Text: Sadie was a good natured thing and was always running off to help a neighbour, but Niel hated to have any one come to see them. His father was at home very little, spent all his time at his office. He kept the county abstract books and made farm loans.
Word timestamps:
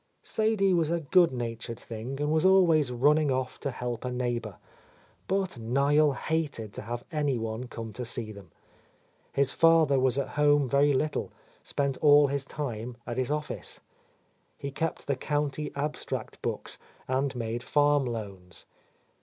Sadie 0.23 0.73
was 0.73 0.89
a 0.89 0.99
good 1.01 1.31
natured 1.31 1.79
thing 1.79 2.19
and 2.19 2.31
was 2.31 2.43
always 2.43 2.91
running 2.91 3.29
off 3.29 3.59
to 3.59 3.69
help 3.69 4.03
a 4.03 4.09
neighbour, 4.09 4.55
but 5.27 5.59
Niel 5.59 6.13
hated 6.13 6.73
to 6.73 6.81
have 6.81 7.05
any 7.11 7.37
one 7.37 7.65
come 7.67 7.93
to 7.93 8.03
see 8.03 8.31
them. 8.31 8.49
His 9.31 9.51
father 9.51 9.99
was 9.99 10.17
at 10.17 10.29
home 10.29 10.67
very 10.67 10.93
little, 10.93 11.31
spent 11.61 11.97
all 11.99 12.29
his 12.29 12.45
time 12.45 12.97
at 13.05 13.17
his 13.19 13.29
office. 13.29 13.81
He 14.57 14.71
kept 14.71 15.05
the 15.05 15.15
county 15.15 15.71
abstract 15.75 16.41
books 16.41 16.79
and 17.07 17.35
made 17.35 17.61
farm 17.61 18.05
loans. 18.05 18.65